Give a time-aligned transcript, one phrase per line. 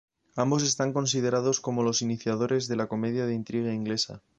[0.35, 4.23] Ambos están considerados como los iniciadores de la comedia de intriga inglesa.